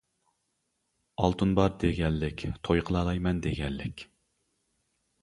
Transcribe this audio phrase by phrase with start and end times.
[1.25, 4.09] ئالتۇن بار دېگەنلىك توي قىلالايمەن دېگەنلىك.